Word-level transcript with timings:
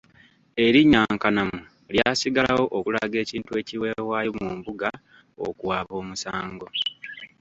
Erinnya 0.65 1.01
nkanamu 1.15 1.59
lyasigalawo 1.95 2.65
okulaga 2.77 3.17
ekintu 3.23 3.51
ekiweebwayo 3.61 4.29
mu 4.41 4.49
mbuga 4.57 4.89
okuwaaba 5.47 5.93
omusango. 6.01 6.67